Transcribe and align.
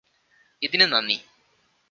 ഇതിനു 0.61 0.85
നന്ദി 0.85 1.17